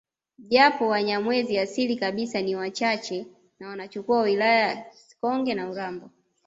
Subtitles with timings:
[0.39, 3.27] Japo wanyamwezi asili kabisa ni wachache
[3.59, 6.09] na wanachukua wilaya ya Sikonge na urambo